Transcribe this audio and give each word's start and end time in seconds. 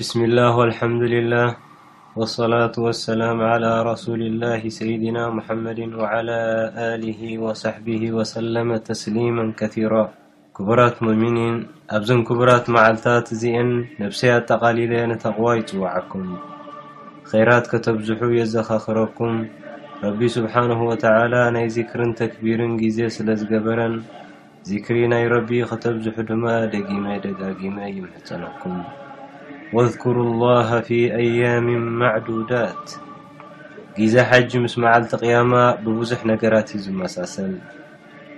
سم 0.00 0.38
اه 0.38 0.78
مده 0.86 1.56
صلاة 2.24 2.90
سلاعلى 2.90 3.82
رسول 3.90 4.40
له 4.40 4.68
سيدنا 4.68 5.30
محمد 5.36 5.80
وعلى 6.00 6.40
له 7.02 7.38
وصحبه 7.44 8.12
وسلم 8.12 8.76
تسليما 8.76 9.52
كثيرة 9.60 10.04
كبرات 10.56 11.02
مؤمنين 11.02 11.54
أبن 11.90 12.24
كبرت 12.24 12.70
معلتت 12.70 13.28
زن 13.42 13.68
نفسي 14.00 14.40
تقليل 14.40 14.92
نقوى 15.08 15.64
يوعكم 15.74 16.24
ከይራት 17.30 17.64
ከተብዝሑ 17.70 18.20
የዘኻኽረኩም 18.38 19.32
ረቢ 20.04 20.20
ስብሓንሁ 20.36 20.78
ወተዓላ 20.90 21.34
ናይ 21.54 21.66
ዚክርን 21.74 22.12
ተክቢርን 22.20 22.72
ግዜ 22.82 22.98
ስለዝገበረን 23.16 23.94
ዚክሪ 24.68 24.96
ናይ 25.12 25.24
ረቢ 25.34 25.50
ከተብዝሑ 25.72 26.16
ድማ 26.30 26.44
ደጊመ 26.74 27.04
ደጋጊመ 27.24 27.76
ይምሕፀነኩም 27.96 28.78
ወذኩሩ 29.76 30.16
ላሃ 30.44 30.70
ፊ 30.88 31.02
ኣያም 31.20 31.66
ማዕዱዳት 32.00 32.86
ግዜ 34.00 34.14
ሓጂ 34.32 34.50
ምስ 34.64 34.74
መዓልቲ 34.82 35.12
ቅያማ 35.22 35.52
ብብዙሕ 35.84 36.20
ነገራት 36.32 36.68
ዩ 36.76 36.82
ዝመሳሰል 36.88 37.54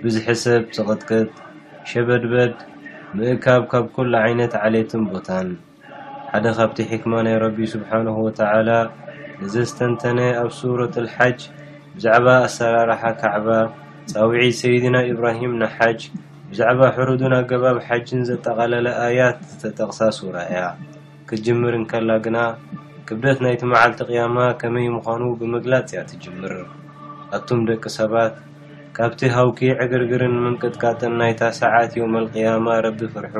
ብዝሕሰብ 0.03 0.63
ዘቐጥቀጥ 0.77 1.31
ሸበድበድ 1.89 2.55
ምእካብ 3.17 3.63
ካብ 3.71 3.85
ኩሉ 3.95 4.13
ዓይነት 4.25 4.53
ዓሌትን 4.65 5.03
ቦታን 5.11 5.47
ሓደ 6.33 6.45
ካብቲ 6.57 6.77
ሕክማ 6.89 7.13
ናይ 7.25 7.33
ረቢ 7.43 7.57
ስብሓንሁ 7.71 8.13
ወተዓላ 8.25 8.69
ንዘስተንተነ 9.39 10.19
ኣብ 10.41 10.49
ሱረት 10.57 10.93
ልሓጅ 11.05 11.39
ብዛዕባ 11.95 12.27
ኣሰራርሓ 12.45 13.01
ካዕባ 13.21 13.47
ፀዊዒ 14.13 14.51
ሰይድና 14.59 14.95
ኢብራሂም 15.11 15.53
ናሓጅ 15.61 15.99
ብዛዕባ 16.51 16.81
ሕርዱን 16.97 17.33
ኣገባብ 17.39 17.77
ሓጅን 17.87 18.21
ዘጠቃለለ 18.29 18.87
ኣያት 19.07 19.37
ዝተጠቅሳ 19.53 19.99
ሱራ 20.17 20.35
እያ 20.51 20.61
ክትጅምር 21.31 21.75
ንከላ 21.83 22.09
ግና 22.27 22.37
ክብደት 23.09 23.41
ናይቲ 23.45 23.61
መዓልቲ 23.73 24.01
ቅያማ 24.11 24.37
ከመይ 24.61 24.87
ምዃኑ 24.95 25.21
ብምግላፅ 25.41 25.89
እያ 25.93 26.03
ትጅምር 26.11 26.53
ኣቱም 27.39 27.61
ደቂ 27.71 27.83
ሰባት 27.99 28.35
ካብቲ 28.99 29.21
ሃውኪ 29.37 29.59
ዕግርግርን 29.83 30.37
ምንቅጥቃጥን 30.45 31.13
ናይታ 31.23 31.41
ሰዓት 31.61 31.91
ዮም 32.01 32.15
ልቅያማ 32.23 32.67
ረቢ 32.87 32.99
ፍርሑ 33.15 33.35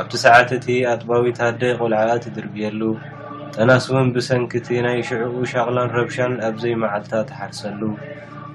ኣብቲ 0.00 0.14
ሰዓትእቲ 0.22 0.64
ኣጥባዊታደ 0.90 1.60
ቁልዓ 1.82 2.00
ትድርብየሉ 2.24 2.80
ጠናስ 3.54 3.86
ውን 3.92 4.08
ብሰንክቲ 4.14 4.68
ናይ 4.86 4.98
ሽዑኡ 5.08 5.34
ሻቅላን 5.52 5.90
ረብሻን 5.98 6.32
ኣብዘይ 6.48 6.74
መዓልታት 6.82 7.28
ሓርሰሉ 7.38 7.80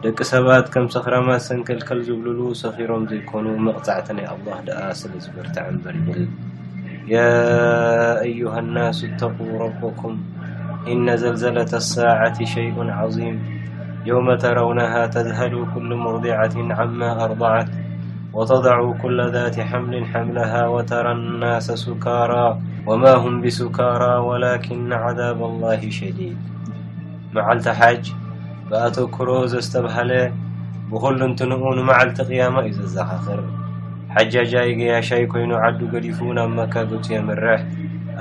ደቂ 0.04 0.18
ሰባት 0.32 0.66
ከም 0.74 0.86
ሰክረማ 0.94 1.28
ሰንከልከል 1.48 2.00
ዝብሉሉ 2.08 2.40
ሰፊሮም 2.62 3.04
ዘይኮኑ 3.12 3.46
መቕፃዕቲ 3.68 4.08
ናይ 4.18 4.28
ኣه 4.36 4.78
ኣ 4.84 4.88
ስለዝፍርታንበር 5.02 5.96
ይብል 6.00 6.24
ያ 7.14 7.26
ዩه 8.40 8.56
ናስ 8.76 9.00
እተق 9.10 9.38
ረበኩም 9.66 10.16
እነ 10.96 11.08
ዘልዘለة 11.22 11.72
لሳعት 11.84 12.38
ሸይء 12.54 12.76
عظም 13.00 13.36
የመ 14.10 14.28
ተረውናሃ 14.44 14.94
ተዝሃሉ 15.16 15.54
ሉ 15.88 15.92
መውضعት 16.06 16.54
ዓመ 16.84 17.00
ኣርضት 17.26 17.70
ወተض 18.38 18.66
ኩለ 19.02 19.18
ذት 19.34 19.56
ሓምሊ 19.70 19.94
ሓምለሃ 20.12 20.52
ወተራ 20.76 21.08
ናስ 21.42 21.68
ሱካራ 21.84 22.32
ወማ 22.90 23.04
ም 23.34 23.34
ብሱካራ 23.44 24.04
ወላ 24.28 24.44
عዛብ 25.04 25.40
ላه 25.62 25.82
ሸዲድ 25.98 26.40
መዓልቲ 27.36 27.68
ሓጅ 27.80 28.02
ብኣተክሮ 28.70 29.30
ዘስተብሃለ 29.54 30.12
ብኩሉ 30.92 31.20
ንትንኡ 31.32 31.62
ንመዓልቲ 31.80 32.18
ቅያማ 32.30 32.56
እዩ 32.70 32.74
ዘዘካኽር 32.82 33.42
ሓጃጃይ 34.16 34.70
ገያሻይ 34.80 35.24
ኮይኑ 35.34 35.52
ዓዱ 35.66 35.80
ገዲፉ 35.96 36.20
ናብ 36.38 36.50
መካ 36.58 36.74
ገፅ 36.90 37.08
ዮምርሕ 37.18 37.60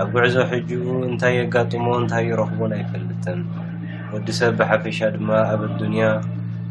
ኣብ 0.02 0.08
ጉዕዞ 0.14 0.34
ሕጅኡ 0.52 0.84
እንታይ 1.10 1.34
የጋጥሞ 1.40 1.86
እንታይ 2.00 2.24
ይረኽቦን 2.32 2.72
ኣይፈልትን 2.80 3.40
ወዲ 4.14 4.26
ሰብ 4.40 4.52
ብሓፈሻ 4.60 4.98
ድማ 5.16 5.28
ኣብ 5.52 5.62
ዱንያ 5.80 6.04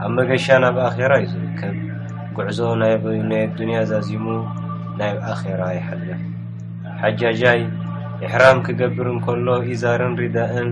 ኣብ 0.03 0.11
መገሻ 0.19 0.45
ናብ 0.65 0.77
ኣራ 0.89 1.11
ዩ 1.23 1.25
ዝርከብ 1.33 1.75
ጉዕዞ 2.37 2.59
ናይ 2.81 2.93
ኣዱንያ 3.45 3.77
ዛዚሙ 3.89 4.25
ናይብ 4.99 5.17
ኣኼራ 5.31 5.61
ይሓልፍ 5.77 6.21
ሓጃጃይ 7.01 7.61
ኣሕራም 8.25 8.57
ክገብር 8.65 9.07
እንከሎ 9.13 9.47
ኢዛርን 9.71 10.13
ሪዳእን 10.21 10.69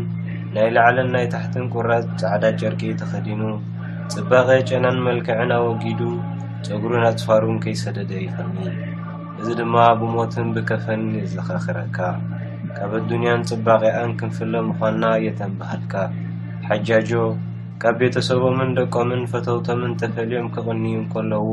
ናይ 0.56 0.68
ላዕለን 0.75 1.09
ናይ 1.16 1.25
ታሕትን 1.34 1.66
ቁራፅ 1.74 2.06
ፃዕዳ 2.22 2.44
ጨርቂ 2.59 2.81
ተኸዲኑ 3.02 3.42
ፅባቐ 4.14 4.50
ጨናን 4.70 4.97
መልክዕን 5.08 5.52
ኣወጊዱ 5.58 6.02
ፀጉሩን 6.68 7.03
ኣፅፋሩን 7.09 7.58
ከይሰደደ 7.66 8.12
ይፈኒ 8.28 8.56
እዚ 9.41 9.47
ድማ 9.59 9.76
ብሞትን 10.00 10.47
ብከፈን 10.56 11.03
የዘኸኽረካ 11.20 11.97
ካብ 12.78 12.90
ኣዱንያን 13.02 13.46
ፅባቐኣን 13.52 14.12
ክንፍለ 14.22 14.53
ምዃና 14.70 15.03
የተንበሃድካ 15.28 15.94
ሓጃጆ 16.70 17.12
ካብ 17.84 17.95
ቤተሰቦምን 18.00 18.72
ደቀምን 18.78 19.22
ፈተውቶምን 19.31 19.91
ተፈልዮም 20.00 20.47
ክቕንዩም 20.56 21.03
ከለዉ 21.12 21.45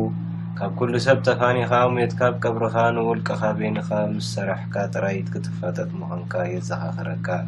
ካብ 0.59 0.72
ኩሉ 0.78 0.92
ሰብ 1.04 1.19
ተፋኒካ 1.26 1.72
ሞየትካብ 1.94 2.34
ቅብርካ 2.42 2.76
ንወልቀኻ 2.94 3.42
ቤኒኻ 3.59 3.88
ምስ 4.14 4.26
ሰራሕካ 4.37 4.75
ጥራይት 4.94 5.28
ክትፋጠጥ 5.34 5.87
ምዃንካ 6.00 6.32
የዘኻ 6.54 6.82
ክረካእ 6.97 7.44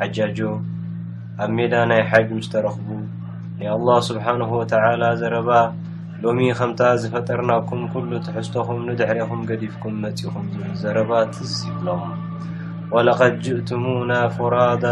ሓጃጆ 0.00 0.38
ኣብ 1.46 1.50
ሜዳ 1.60 1.74
ናይ 1.92 2.02
ሓጅ 2.10 2.28
ምስተረኽቡ 2.40 2.88
ንኣላ 3.62 3.88
ስብሓንሁ 4.10 4.50
ወተዓላ 4.60 5.02
ዘረባ 5.22 5.50
ሎሚ 6.26 6.40
ከምታ 6.60 6.80
ዝፈጠርናኩም 7.02 7.82
ኩሉ 7.96 8.10
ትሕዝቶኹም 8.28 8.82
ንድሕሪኩም 8.90 9.40
ገዲፍኩም 9.52 9.96
መፂእኹም 10.04 10.46
ዝል 10.58 10.70
ዘረባ 10.84 11.12
ትዝ 11.36 11.54
ይብሎም 11.70 12.04
ወላቀትጅእትሙና 12.96 14.12
ፍራዳ 14.36 14.84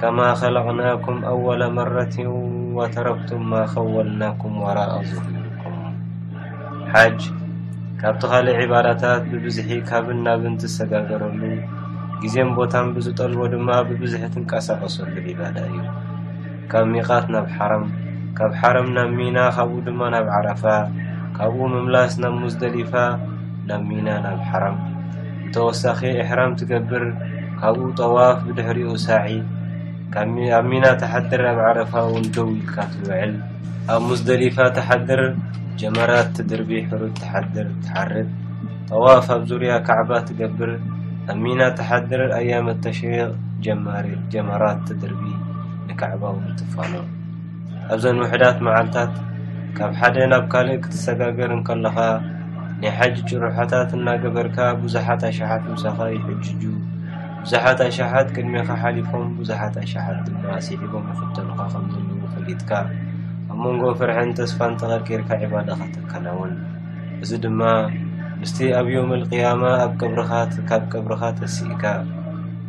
ከማ 0.00 0.20
ከለቕናኩም 0.38 1.18
ኣወለ 1.30 1.62
መረትዋተረብቱም 1.76 3.42
ማ 3.50 3.60
ከወልናኩም 3.72 4.54
ዋራዝኩም 4.62 5.36
ሓጅ 6.94 7.20
ካብቲ 8.00 8.22
ካሊእ 8.32 8.58
ዕባዳታት 8.64 9.22
ብብዝሒ 9.30 9.70
ካብን 9.88 10.18
ናብን 10.26 10.54
ትሰጋገረሉ 10.62 11.40
ግዜን 12.24 12.50
ቦታን 12.58 12.88
ብዝጠልዎ 12.96 13.42
ድማ 13.54 13.68
ብብዝሒ 13.88 14.22
ትንቀሳቀሰሉ 14.34 15.14
ዒባዳ 15.28 15.56
እዩ 15.70 15.78
ካብ 16.72 16.84
ሚቓት 16.94 17.26
ናብ 17.34 17.46
ሓረም 17.56 17.84
ካብ 18.38 18.52
ሓረም 18.60 18.88
ናብሚና 18.98 19.38
ካብኡ 19.56 19.76
ድማ 19.88 20.00
ናብ 20.16 20.26
ዓረፋ 20.36 20.64
ካብኡ 21.38 21.62
ምምላስ 21.74 22.12
ናብ 22.22 22.34
ሙስ 22.44 22.54
ደሊፋ 22.62 22.92
ናብ 23.70 23.82
ሚና 23.90 24.08
ናብ 24.26 24.40
ሓረም 24.50 24.76
ንተወሳኺ 25.48 26.00
እሕራም 26.22 26.52
ትገብር 26.60 27.04
ካብኡ 27.60 27.80
ጠዋፍ 28.00 28.38
ብድሕሪኡ 28.48 28.90
ሳዒ 29.06 29.28
ኣብ 30.22 30.66
ሚና 30.70 30.86
ተሓድር 31.02 31.40
ኣብ 31.50 31.58
ዓረፋ 31.68 31.92
እውን 32.08 32.24
ደውኢልካ 32.34 32.74
ትውዕል 32.92 33.32
ኣብ 33.92 34.00
ሙስደሊፋ 34.08 34.56
ተሓድር 34.76 35.20
ጀመራት 35.80 36.28
ትድርቢ 36.36 36.70
ሕሩት 36.90 37.14
ተሓድር 37.22 37.66
ትሓርጥ 37.84 38.28
ጠዋፍ 38.90 39.26
ኣብ 39.36 39.42
ዙርያ 39.50 39.72
ካዕባ 39.88 40.10
ትገብር 40.28 40.72
ኣብ 41.34 41.36
ሚና 41.44 41.60
ተሓድር 41.78 42.22
ኣያመተሸሪቅ 42.38 43.32
ጀማራት 44.36 44.80
ትድርቢ 44.90 45.24
ንከዕባ 45.90 46.22
ውን 46.38 46.48
ትፋኑ 46.62 46.94
ኣብዘን 47.94 48.20
ውሕዳት 48.24 48.58
መዓልታት 48.68 49.14
ካብ 49.78 49.92
ሓደ 50.00 50.16
ናብ 50.32 50.44
ካልእ 50.52 50.76
ክትሰጋገር 50.84 51.50
ንከለኻ 51.60 51.96
ናይ 52.82 52.92
ሓጅ 53.00 53.16
ጭሩሖታት 53.28 53.90
እናገበርካ 53.98 54.58
ብዙሓት 54.84 55.22
ኣሸሓት 55.30 55.64
ምሳኻ 55.74 55.98
ይሕጅጁ 56.16 56.60
ቡዙሓት 57.44 57.80
ኣሻሓት 57.86 58.28
ቅድሚካ 58.34 58.68
ሓሊፎም 58.82 59.24
ብዙሓት 59.38 59.74
ኣሻሓት 59.80 60.18
ድማ 60.26 60.44
ሲዕቦም 60.66 61.02
ንክተሉካ 61.08 61.58
ከምዘለዎ 61.72 62.22
ፈሊትካ 62.34 62.70
ኣብ 63.52 63.56
መንጎ 63.64 63.82
ፍርሕን 64.00 64.30
ተስፋን 64.38 64.72
ተቀርቂርካ 64.80 65.30
ዒባዳካ 65.42 65.80
ተከና 65.96 66.26
እውን 66.36 66.52
እዚ 67.24 67.30
ድማ 67.44 67.60
ምስቲ 68.42 68.58
ኣብዮምልቅያማ 68.78 69.62
ኣካብ 69.84 70.80
ቅብርካ 70.92 71.22
ተስኢካ 71.40 71.82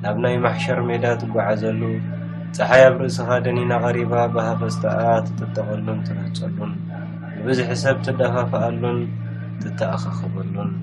ናብ 0.06 0.18
ናይ 0.25 0.36
ማሕሸር 0.45 0.81
ሜዳ 0.89 1.06
ትጓዓዘሉ 1.22 1.81
ፀሓይ 2.57 2.83
ኣብ 2.89 2.98
ርእስኻ 3.04 3.30
ደኒና 3.45 3.72
ቀሪባ 3.86 4.13
ብሃፈስተኣ 4.36 5.00
ትጥጠቀሉን 5.27 6.01
ትረህፀሉን 6.10 6.74
ንብዝሕ 7.38 7.69
ሰብ 7.86 7.98
ትደፋፍኣሉን 8.10 9.00
ትተኣኸኽበሉን 9.63 10.74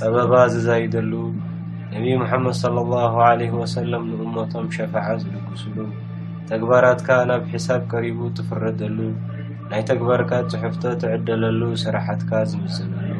ፀበባ 0.00 0.32
ዝዘይደሉ 0.54 1.12
ነቢ 1.92 2.06
ሙሓመድ 2.20 2.54
ሰለ 2.62 2.76
ላ 2.92 3.26
ለ 3.40 3.44
ወሰለም 3.60 4.02
ንእሞቶም 4.12 4.66
ሸፋዓ 4.76 5.04
ዝልግስሉ 5.20 5.76
ተግባራትካ 6.50 7.08
ናብ 7.30 7.44
ሒሳብ 7.52 7.80
ቀሪቡ 7.92 8.20
ትፍረደሉ 8.38 8.98
ናይ 9.70 9.82
ተግባርካ 9.90 10.30
ፅሑፍቶ 10.54 10.82
ትዕደለሉ 11.02 11.60
ስራሓትካ 11.84 12.30
ዝብዝለሉ 12.50 13.14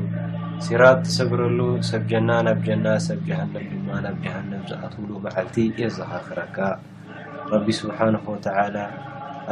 ሲራጥ 0.66 0.96
ትሰግረሉ 1.06 1.58
ሰብ 1.92 2.02
ጀና 2.10 2.28
ናብ 2.48 2.60
ጀና 2.66 2.86
ሰብ 3.06 3.20
ጀሃንም 3.30 3.64
ድማ 3.72 3.88
ናብ 4.08 4.16
ጀሃንም 4.26 4.62
ዝኣትውሉ 4.72 5.10
በዓልቲ 5.24 5.56
የዘኻኽረካ 5.84 6.58
ረቢ 7.54 7.66
ስብሓነ 7.80 8.14
ወተዓላ 8.34 8.76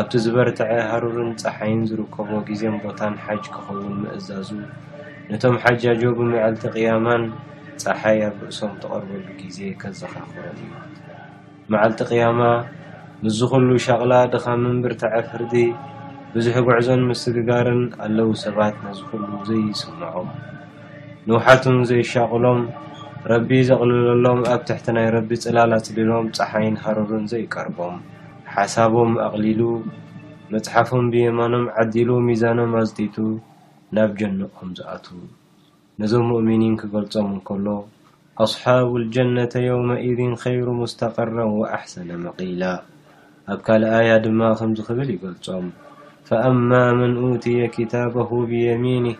ኣብቲ 0.00 0.12
ዝበርትዐ 0.26 0.72
ሃሩርን 0.92 1.30
ፀሓይን 1.42 1.82
ዝርከቦ 1.90 2.30
ግዜን 2.48 2.74
ቦታን 2.86 3.14
ሓጅ 3.26 3.44
ክኸውን 3.56 3.94
ምእዛዙ 4.04 4.48
ነቶም 5.30 5.54
ሓጅጆ 5.62 6.02
ብመዐልቲ 6.18 6.64
ቅያማን 6.76 7.22
ፀሓይ 7.84 8.18
ኣብ 8.26 8.34
ብእሶም 8.40 8.72
ተቀርበሉ 8.82 9.26
ግዜ 9.40 9.58
ከዘካኽረት 9.80 10.58
እዩ 10.64 10.70
መዓልጢ 11.72 12.00
ቅያማ 12.10 12.40
ምስዝኩሉ 13.24 13.68
ሻቅላ 13.86 14.12
ድካ 14.32 14.46
ምንብርታዓ 14.62 15.14
ፍርዲ 15.30 15.54
ብዙሕ 16.34 16.54
ጉዕዞን 16.66 17.02
ምስግጋርን 17.10 17.82
ኣለው 18.04 18.30
ሰባት 18.44 18.76
ነዝኩሉ 18.86 19.28
ዘይስምዖም 19.48 20.28
ንውሓቱም 21.28 21.78
ዘይሻቅሎም 21.90 22.60
ረቢ 23.32 23.50
ዘቅልለሎም 23.68 24.40
ኣብ 24.54 24.60
ትሕቲ 24.68 24.86
ናይ 24.96 25.08
ረቢ 25.16 25.30
ፅላላፅሊሎም 25.44 26.26
ፀሓይን 26.36 26.76
ሃረርን 26.82 27.24
ዘይቀርቦም 27.32 27.96
ሓሳቦም 28.56 29.12
ኣቅሊሉ 29.26 29.62
መፅሓፎም 30.52 31.06
ብየማኖም 31.14 31.64
ዓዲሉ 31.84 32.08
ሚዛኖም 32.28 32.74
ኣዝጢይቱ 32.82 33.16
ናብ 33.96 34.10
ጀንቕኩም 34.20 34.70
ዝኣትዉ 34.78 35.18
ነዞም 36.00 36.24
ሙእምኒን 36.30 36.72
ክገልፆም 36.80 37.26
እንከሎ 37.34 37.66
ኣصሓቡ 38.44 38.88
اልጀነة 39.00 39.52
የውመኢذ 39.66 40.20
ኸይሩ 40.42 40.66
ሙስተቅረ 40.80 41.36
ወኣሕሰነ 41.60 42.10
መቂላ 42.24 42.62
ኣብ 43.52 43.60
ካል 43.66 43.82
ኣያ 43.98 44.10
ድማ 44.24 44.40
ከምዚ 44.58 44.78
ክብል 44.88 45.08
ይገልፆም 45.14 45.66
ፈአማ 46.28 46.70
መን 46.98 47.14
ውትየ 47.28 47.60
ክታበሁ 47.74 48.30
ብየሚንህ 48.52 49.16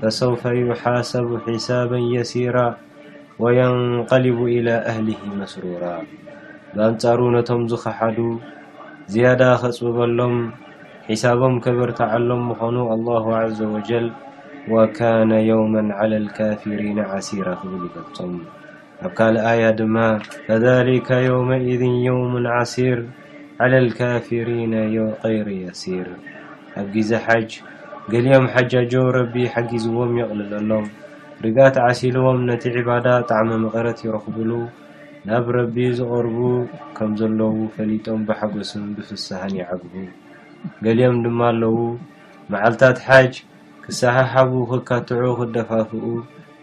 ፈሰውፈ 0.00 0.42
ይሓሰቡ 0.60 1.28
ሒሳባ 1.46 1.92
የሲራ 2.16 2.56
ወየንቀልቡ 3.44 4.38
ኢላ 4.58 4.68
ኣህሊ 4.92 5.08
መስሩራ 5.40 5.84
ብኣንፃሩ 6.76 7.20
ነቶም 7.36 7.62
ዝኸሓዱ 7.72 8.18
ዝያዳ 9.14 9.42
ከፅብበሎም 9.64 10.36
ሒሳቦም 11.10 11.54
ከበርታዓሎም 11.66 12.42
ምኾኑ 12.52 12.76
ኣላሁ 12.94 13.22
ዘ 13.58 13.70
ወጀል 13.76 14.08
ነ 15.28 15.32
የውم 15.48 15.74
عل 16.00 16.12
ካፊሪ 16.38 16.80
ሲራ 17.26 17.46
ክብል 17.60 17.82
ይገፆም 17.88 18.32
ኣብ 19.06 19.12
ካ 19.18 19.26
ኣያ 19.50 19.64
ድማ 19.78 19.96
ከ 21.08 21.18
ውمذ 21.34 21.82
የውም 22.06 22.34
ሲር 22.72 23.00
ع 23.70 23.72
ካፊሪ 24.00 24.48
غይረ 25.22 25.48
ሲር 25.80 26.08
ኣብ 26.80 26.86
ግዜ 26.96 27.10
ሓጅ 27.26 27.50
ገሊኦም 28.12 28.44
ሓጃጆ 28.52 28.92
ረቢ 29.18 29.34
ሓጊዝዎም 29.54 30.12
ይቅልዘሎም 30.20 30.86
ርግት 31.44 31.76
ዓሲልዎም 31.86 32.38
ነቲ 32.48 32.64
ባዳ 32.88 33.06
ጣዕሚ 33.30 33.48
መቐረት 33.64 33.98
ይረኽብሉ 34.06 34.50
ናብ 35.28 35.46
ረቢ 35.56 35.76
ዝቀርቡ 35.98 36.38
ከም 36.96 37.10
ዘለዉ 37.20 37.56
ፈሊጦም 37.74 38.20
ብሓጎስ 38.28 38.70
ብፍስሃን 38.96 39.54
ይዓግቡ 39.60 39.92
ገሊኦም 40.84 41.16
ድማ 41.24 41.40
ኣለው 41.52 41.76
መዓልታት 42.52 42.98
ሓጅ 43.06 43.34
ንሳሓሓቡ 43.90 44.50
ክካትዑ 44.70 45.20
ክደፋፍኡ 45.36 46.00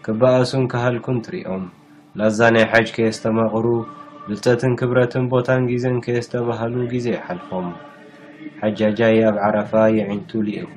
ክበኣሱን 0.04 0.64
ካሃልኩን 0.72 1.16
ትርኦም 1.24 1.64
ናዛ 2.18 2.38
ናይ 2.54 2.64
ሓጅ 2.72 2.88
ከየዝተማቕሩ 2.96 3.66
ብልፀትን 4.26 4.72
ክብረትን 4.80 5.24
ቦታን 5.32 5.64
ግዜን 5.70 5.96
ከየዝተባሃሉ 6.04 6.76
ግዜ 6.92 7.06
ሓልፎም 7.24 7.66
ሓጃጃ 8.60 9.00
ኣብ 9.30 9.36
ዓረፋ 9.46 9.72
የዒንቱ 9.96 10.30
ሊአፉ 10.50 10.72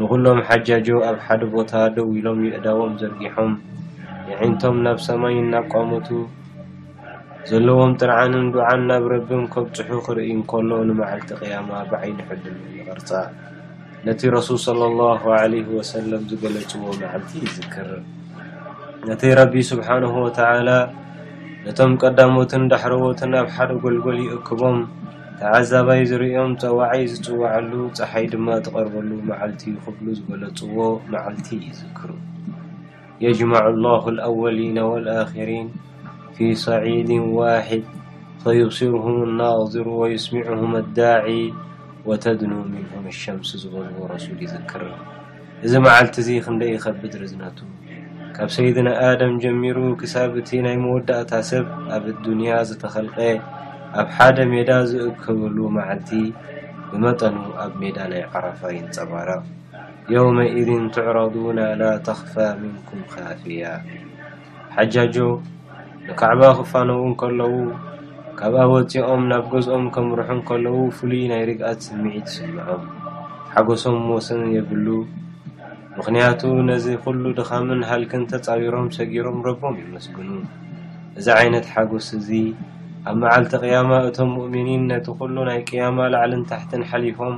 ንኹሎም 0.00 0.40
ሓጃጆ 0.50 0.88
ኣብ 1.08 1.16
ሓደ 1.28 1.42
ቦታ 1.56 1.72
ደው 1.96 2.10
ኢሎም 2.18 2.42
ይእዳቦም 2.48 2.92
ዘርጊሖም 3.04 3.54
የዒንቶም 4.30 4.76
ናብ 4.86 5.00
ሰማይን 5.08 5.42
እናቋመቱ 5.48 6.08
ዘለዎም 7.52 7.94
ጥርዓንን 8.02 8.46
ዱዓን 8.56 8.82
ናብ 8.92 9.06
ረብን 9.16 9.44
ከብፅሑ 9.56 9.88
ክርኢዩ 10.08 10.30
እንከሎ 10.38 10.70
ንማዓልቲ 10.90 11.30
ቅያማ 11.42 11.70
ባዓይ 11.92 12.12
ንሕድሉ 12.20 12.56
ንቅርፃ 12.78 13.08
ነቲ 14.04 14.20
ረሱ 14.34 14.48
ሰም 14.64 16.04
ዝገለፅዎ 16.30 16.84
መዓልቲ 17.02 17.32
ይዝክር 17.46 17.88
ነቲ 19.08 19.22
ረቢ 19.38 19.54
ስብሓነ 19.70 20.04
ወተዓላ 20.24 20.68
ነቶም 21.64 21.92
ቀዳሞትን 22.02 22.64
ዳሕረቦትን 22.72 23.32
ኣብ 23.40 23.48
ሓደ 23.54 23.70
ጎልጎል 23.84 24.18
ይእክቦም 24.26 24.76
ተዓዛባይ 25.38 26.02
ዝሪኦም 26.10 26.50
ፀዋዓይ 26.60 27.02
ዝፅዋዓሉ 27.12 27.72
ፀሓይ 27.96 28.26
ድማ 28.32 28.46
ዝቀርበሉ 28.64 29.10
መዓልቲ 29.30 29.62
ይኽብሉ 29.74 30.06
ዝገለፅዎ 30.18 30.78
መዓልቲ 31.12 31.48
ይዝክር 31.68 32.10
የጅማዕ 33.24 33.66
ላ 33.84 33.92
ኣወሊና 34.28 34.78
ኣክሪን 35.22 35.68
ፊ 36.36 36.54
ሰዒድ 36.64 37.10
ዋሕድ 37.38 37.84
ፈይብሲርም 38.44 39.18
ናዝሩ 39.40 39.86
ወይስሚዑም 40.02 40.72
ኣዳዒ 40.82 41.28
ወተድኑ 42.08 42.52
ምሁምሸምስ 42.72 43.48
ዝበሉዎ 43.62 44.00
ረሱል 44.12 44.38
ይዝክር 44.44 44.82
እዚ 45.64 45.72
መዓልቲ 45.84 46.14
እዚ 46.22 46.28
ክንደይ 46.44 46.70
ይከብድ 46.74 47.12
ርዝነቱ 47.22 47.58
ካብ 48.36 48.48
ሰይድና 48.56 48.88
ኣደም 49.06 49.32
ጀሚሩ 49.42 49.78
ክሳብ 50.00 50.30
እቲ 50.40 50.50
ናይ 50.66 50.76
መወዳእታ 50.84 51.32
ሰብ 51.50 51.66
ኣብ 51.96 52.04
ዱንያ 52.26 52.50
ዝተኸልቀ 52.68 53.16
ኣብ 54.02 54.08
ሓደ 54.16 54.38
ሜዳ 54.52 54.70
ዝእከበሉ 54.90 55.56
ማዓልቲ 55.76 56.10
ብመጠኑ 56.90 57.36
ኣብ 57.64 57.72
ሜዳ 57.82 57.98
ናይ 58.12 58.22
ዓረፋ 58.34 58.60
ይንፀባረቕ 58.76 59.44
ዮውመኢድን 60.16 60.84
ትዕረዱናላ 60.96 61.82
ተኽፋምምኩም 62.08 63.00
ካፍ 63.14 63.42
እያ 63.56 63.64
ሓጃጆ 64.76 65.16
ንካዕባ 66.06 66.42
ክፋነው 66.60 67.00
ን 67.10 67.14
ከለዉ 67.20 67.54
ካብኣ 68.38 68.62
ወፂኦም 68.70 69.22
ናብ 69.30 69.44
ገዝኦም 69.52 69.84
ከምርሑ 69.94 70.30
ከለው 70.48 70.74
ፍሉይ 70.96 71.20
ናይ 71.30 71.42
ርግኣት 71.48 71.78
ስሚዒት 71.86 72.26
ስምዖም 72.34 72.76
ሓጎሶም 73.52 73.96
መወሰን 74.08 74.42
የብሉ 74.56 74.86
ምክንያቱ 75.98 76.40
ነዚ 76.68 76.86
ኩሉ 77.04 77.22
ድካምን 77.38 77.80
ሃልክን 77.90 78.24
ተፃቢሮም 78.32 78.88
ሰጊሮም 78.96 79.38
ረቦም 79.46 79.76
ይመስግኑ 79.82 80.30
እዚ 81.18 81.26
ዓይነት 81.38 81.66
ሓጎስ 81.74 82.08
እዚ 82.20 82.28
ኣብ 83.08 83.16
መዓልቲ 83.24 83.52
ቅያማ 83.64 83.90
እቶም 84.08 84.30
ሙእሚኒን 84.38 84.84
ነቲ 84.92 85.06
ኩሉ 85.20 85.36
ናይ 85.50 85.60
ቅያማ 85.70 85.98
ላዕልን 86.14 86.42
ታሕትን 86.52 86.84
ሓሊፎም 86.92 87.36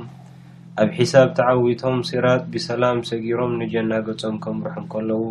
ኣብ 0.83 0.89
ሒሳብ 1.01 1.29
ተዓዊቶም 1.39 1.97
ሲራጥ 2.09 2.41
ብሰላም 2.55 2.99
ሰጊሮም 3.11 3.53
ንጀና 3.61 3.91
ገፆም 4.09 4.35
ከምርሑ 4.45 4.77
ከለው 4.95 5.23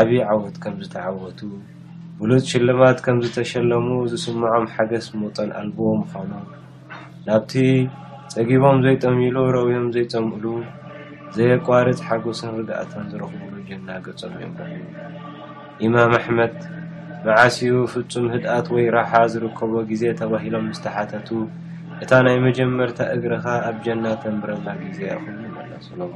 ዓብዪ 0.00 0.18
ዓወት 0.32 0.56
ከም 0.64 0.76
ዝተዓወቱ 0.84 1.40
ብሉፅ 2.18 2.42
ሽልማት 2.52 2.98
ከም 3.04 3.16
ዝተሸለሙ 3.24 3.86
ዝስምዖም 4.10 4.64
ሓገስ 4.72 5.06
መጠን 5.20 5.50
ኣልብዎ 5.60 5.86
ምኳኑ 6.00 6.30
ናብቲ 7.26 7.52
ፀጊቦም 8.32 8.78
ዘይጠሚሉ 8.86 9.36
ረብዮም 9.56 9.86
ዘይፀምእሉ 9.94 10.44
ዘየቋርፅ 11.36 11.98
ሓጎስን 12.08 12.50
ርጋእቶን 12.58 13.06
ዝረኽብሉ 13.12 13.54
ጀና 13.68 13.88
ገፀም 14.06 14.34
እዮም 14.40 14.52
እዩ 14.66 14.82
ኢማም 15.86 16.12
ኣሕመድ 16.18 16.56
መዓስዩ 17.26 17.60
ፍፁም 17.94 18.26
ህድኣት 18.34 18.66
ወይ 18.74 18.86
ራሓ 18.96 19.12
ዝርከቦ 19.32 19.72
ግዜ 19.92 20.02
ተባሂሎም 20.20 20.66
ዝተሓተቱ 20.76 21.28
እታ 22.02 22.12
ናይ 22.26 22.36
መጀመርታ 22.48 22.98
እግርካ 23.16 23.46
ኣብ 23.70 23.76
ጀናተን 23.88 24.36
ብረዛ 24.44 24.66
ግዜ 24.84 25.00
ኣኽሉ 25.16 25.40
ዘናስሎም 25.56 26.14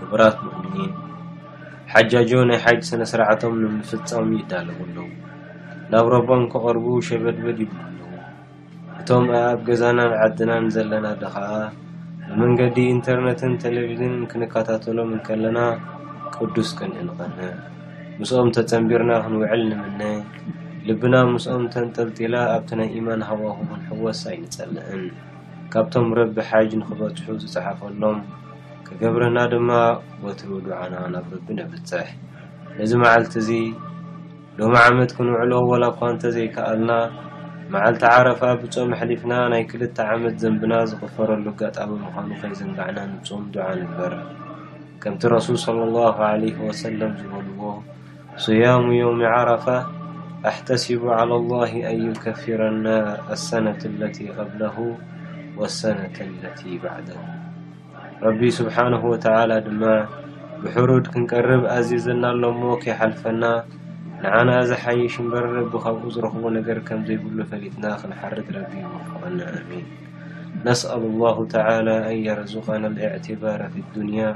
ክቡራት 0.00 0.36
ምእም 0.44 0.90
ሓጃጆ 1.94 2.30
ናይ 2.48 2.58
ሓጅ 2.64 2.80
ስነ-ስርዓቶም 2.88 3.54
ንምፍፃም 3.62 4.28
ይዳለቡሉ 4.36 4.96
ናብ 5.90 6.06
ረቦም 6.12 6.42
ክቀርቡ 6.52 6.84
ሸበድበድ 7.06 7.58
ይህሉ 7.64 7.86
እቶም 9.00 9.24
ኣብ 9.40 9.58
ገዛናን 9.68 10.12
ዓድናን 10.24 10.66
ዘለና 10.76 11.06
ዶ 11.20 11.32
ከዓ 11.34 11.48
ብመንገዲ 12.26 12.76
ኢንተርነትን 12.94 13.52
ቴሌቭዝንን 13.64 14.22
ክንከታተሎምን 14.30 15.20
ከለና 15.28 15.58
ቅዱስ 16.36 16.70
ቅንእ 16.78 17.02
ንቀንብ 17.08 17.40
ምስኦም 18.20 18.48
ተፀምቢርና 18.58 19.12
ክንውዕል 19.24 19.62
ንምነ 19.72 20.02
ልብና 20.90 21.14
ምስኦም 21.34 21.64
ተንጠልጢላ 21.74 22.36
ኣብቲ 22.58 22.70
ናይ 22.80 22.88
ኢማን 23.00 23.24
ሃዋኹ 23.30 23.58
ክንሕወስ 23.72 24.22
ኣይንፀልእን 24.30 25.04
ካብቶም 25.74 26.08
ረቢ 26.20 26.36
ሓጅ 26.52 26.70
ንክበፅሑ 26.82 27.28
ዝፅሓፈሎም 27.42 28.18
ገብርና 29.00 29.38
ድማ 29.52 29.70
ወት 30.24 30.40
ድዓና 30.66 30.94
ናበብንፍፅሕ 31.14 32.06
ነዚ 32.78 32.92
መዓልቲ 33.02 33.32
እዚ 33.42 33.50
ሎሚ 34.58 34.74
ዓመት 34.88 35.10
ክንውዕሉ 35.16 35.52
ወላ 35.70 35.84
እኳ 35.92 36.00
እንተ 36.12 36.24
ዘይከኣልና 36.36 36.92
መዓልቲ 37.74 38.02
ዓረፋ 38.14 38.40
ብፆም 38.60 38.90
ኣሕሊፍና 38.96 39.32
ናይ 39.52 39.62
ክልተ 39.70 39.98
ዓመት 40.14 40.34
ዘንብና 40.42 40.72
ዝኽፈረሉ 40.90 41.46
ጋጣዊ 41.60 41.90
ምዃኑ 42.02 42.28
ከይዘንባዕና 42.40 42.98
ንፁም 43.12 43.44
ዱዓ 43.54 43.68
ንበር 43.82 44.14
ከምቲ 45.04 45.22
ረሱል 45.36 45.56
صለ 45.66 45.78
ላ 45.94 45.98
ለ 46.42 46.50
ወሰለም 46.68 47.12
ዝበልዎ 47.20 47.62
ስያሙ 48.46 48.84
ዮውሚ 49.02 49.22
ዓረፋ 49.36 49.66
ኣሕተስቡ 50.50 51.02
ዓላ 51.20 51.30
ላሂ 51.52 51.72
ኣንዩከፍረና 51.92 52.86
ኣሰነት 53.36 53.80
ለቲ 54.02 54.18
ከብለሁ 54.36 54.76
ወሰነት 55.62 56.16
ለ 56.42 56.76
ባዕ 56.84 57.08
رب 58.28 58.42
سبحنه 58.58 59.00
وتعلى 59.12 59.54
ድማ 59.66 59.82
ብحሩድ 60.62 61.04
ክንቀርብ 61.12 61.62
ኣዚዝና 61.76 62.22
ኣሎሞ 62.34 62.62
كيሓልፈና 62.82 63.42
ንعና 64.24 64.50
زሓይሽ 64.70 65.14
በካብኡ 65.72 66.02
ዝረኽቡ 66.14 66.42
ነገር 66.58 66.78
ከም 66.88 67.00
ዘይብሉ 67.08 67.38
ፈلትና 67.50 67.84
ክنحር 68.00 68.34
ረ 68.36 68.56
وفق 68.92 69.22
ين 69.28 69.82
نسأل 70.68 71.02
الله 71.12 71.36
تعلى 71.56 71.94
أن 72.10 72.16
يرزقና 72.28 72.84
الاعتባر 72.92 73.60
في 73.72 73.80
الدንيا 73.86 74.30